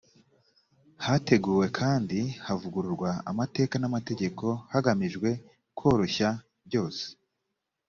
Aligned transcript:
hateguwe 1.05 1.65
kandi 1.79 2.19
havugururwa 2.45 3.09
amateka 3.31 3.75
n 3.79 3.83
amategeko 3.89 4.45
hagamijwe 4.71 5.29
koroshya 5.77 6.29
byose 6.67 7.03